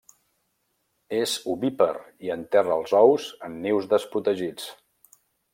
[1.17, 1.91] És ovípar
[2.29, 4.71] i enterra els ous en nius desprotegits.